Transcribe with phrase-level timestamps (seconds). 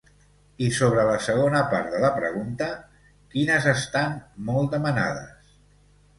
[0.67, 2.71] I sobre la segona part de la pregunta:
[3.35, 4.19] quines estan
[4.51, 5.55] molt demanades?